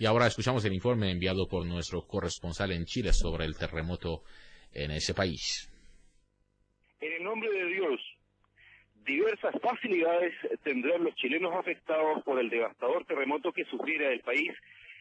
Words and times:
Y 0.00 0.06
ahora 0.06 0.28
escuchamos 0.28 0.64
el 0.64 0.72
informe 0.72 1.10
enviado 1.10 1.48
por 1.48 1.66
nuestro 1.66 2.06
corresponsal 2.06 2.70
en 2.70 2.84
Chile 2.84 3.12
sobre 3.12 3.44
el 3.44 3.58
terremoto 3.58 4.22
en 4.72 4.92
ese 4.92 5.12
país. 5.12 5.68
En 7.00 7.12
el 7.14 7.24
nombre 7.24 7.50
de 7.50 7.64
Dios, 7.66 8.00
diversas 9.04 9.54
facilidades 9.60 10.32
tendrán 10.62 11.02
los 11.02 11.16
chilenos 11.16 11.52
afectados 11.52 12.22
por 12.22 12.38
el 12.38 12.48
devastador 12.48 13.06
terremoto 13.06 13.52
que 13.52 13.64
sufriera 13.64 14.12
el 14.12 14.20
país 14.20 14.52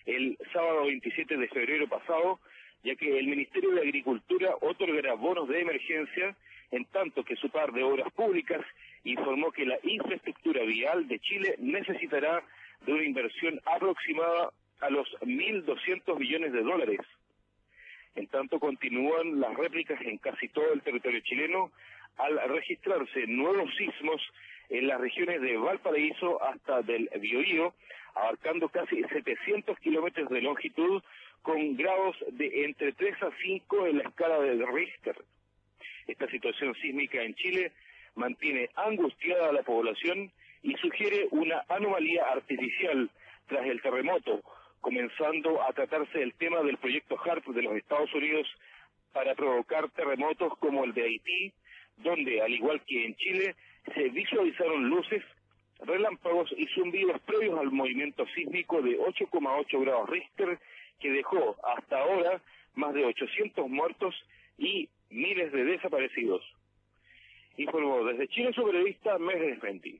el 0.08 0.36
sábado 0.52 0.86
27 0.86 1.38
de 1.38 1.48
febrero 1.50 1.88
pasado, 1.88 2.40
ya 2.84 2.96
que 2.96 3.20
el 3.20 3.28
Ministerio 3.28 3.72
de 3.72 3.82
Agricultura 3.82 4.56
otorgará 4.62 5.14
bonos 5.14 5.48
de 5.48 5.62
emergencia, 5.62 6.36
en 6.72 6.86
tanto 6.86 7.24
que 7.24 7.36
su 7.36 7.52
par 7.52 7.72
de 7.72 7.84
obras 7.84 8.12
públicas 8.14 8.66
informó 9.04 9.52
que 9.52 9.66
la 9.66 9.78
infraestructura 9.84 10.64
vial 10.64 11.08
de 11.08 11.20
Chile 11.20 11.56
necesitará 11.60 12.42
de 12.86 12.94
una 12.94 13.04
inversión 13.04 13.60
aproximada 13.66 14.52
a 14.82 14.90
los 14.90 15.08
1.200 15.22 16.18
millones 16.18 16.54
de 16.54 16.62
dólares. 16.62 17.00
En 18.16 18.28
tanto, 18.28 18.60
continúan 18.60 19.40
las 19.40 19.56
réplicas 19.56 20.02
en 20.02 20.18
casi 20.18 20.48
todo 20.50 20.74
el 20.74 20.82
territorio 20.82 21.20
chileno 21.22 21.72
al 22.18 22.40
registrarse 22.50 23.28
nuevos 23.28 23.70
sismos 23.76 24.22
en 24.70 24.88
las 24.88 25.00
regiones 25.00 25.42
de 25.42 25.58
Valparaíso 25.58 26.42
hasta 26.44 26.82
del 26.82 27.10
Biobío, 27.20 27.74
abarcando 28.16 28.70
casi 28.70 29.04
700 29.04 29.78
kilómetros 29.80 30.30
de 30.30 30.42
longitud 30.42 31.04
con 31.44 31.78
grados 31.78 32.18
de 32.32 32.66
entre 32.66 32.92
3 32.94 33.24
a 33.24 33.30
5 33.42 33.88
en 33.88 33.98
la 34.00 34.04
escala 34.04 34.40
de 34.40 34.66
Richter. 34.66 35.16
Esta 36.08 36.28
situación 36.28 36.74
sísmica 36.76 37.22
en 37.22 37.36
Chile 37.36 37.72
mantiene 38.16 38.70
angustiada 38.76 39.50
a 39.50 39.54
la 39.54 39.64
población 39.64 40.32
y 40.64 40.74
sugiere 40.76 41.28
una 41.32 41.64
anomalía 41.70 42.26
artificial 42.32 43.10
tras 43.48 43.66
el 43.66 43.82
terremoto, 43.82 44.42
comenzando 44.88 45.62
a 45.64 45.74
tratarse 45.74 46.24
el 46.24 46.34
tema 46.36 46.62
del 46.62 46.78
proyecto 46.78 47.18
HARP 47.22 47.46
de 47.48 47.62
los 47.62 47.76
Estados 47.76 48.14
Unidos 48.14 48.48
para 49.12 49.36
provocar 49.36 49.90
terremotos 49.90 50.58
como 50.60 50.86
el 50.86 50.94
de 50.94 51.04
Haití, 51.04 51.52
donde, 51.98 52.42
al 52.42 52.54
igual 52.54 52.80
que 52.88 53.06
en 53.06 53.14
Chile, 53.18 53.56
se 53.94 54.08
visualizaron 54.08 54.88
luces, 54.88 55.22
relámpagos 55.80 56.50
y 56.56 56.68
zumbidos 56.68 57.20
previos 57.24 57.60
al 57.60 57.70
movimiento 57.70 58.26
sísmico 58.34 58.82
de 58.82 58.98
8,8 58.98 59.82
grados 59.82 60.10
Richter, 60.10 60.58
que 61.02 61.12
dejó 61.12 61.58
hasta 61.66 62.00
ahora 62.00 62.42
más 62.76 62.94
de 62.94 63.04
800 63.04 63.68
muertos 63.68 64.16
y 64.58 64.88
miles 65.10 65.52
de 65.52 65.66
desaparecidos. 65.66 66.42
Informó 67.58 68.06
desde 68.06 68.30
Chile 68.30 68.54
su 68.54 68.64
periodista 68.64 69.20
Mes 69.20 69.60
Fenti. 69.60 70.00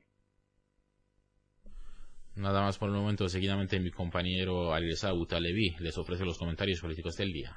Nada 2.38 2.62
más 2.62 2.78
por 2.78 2.88
el 2.88 2.94
momento. 2.94 3.28
Seguidamente 3.28 3.80
mi 3.80 3.90
compañero 3.90 4.72
Alireza 4.72 5.12
Utalevi 5.12 5.74
les 5.80 5.98
ofrece 5.98 6.24
los 6.24 6.38
comentarios 6.38 6.80
políticos 6.80 7.16
del 7.16 7.32
día. 7.32 7.56